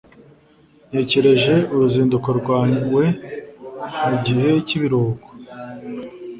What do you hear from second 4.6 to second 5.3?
cyibiruhuko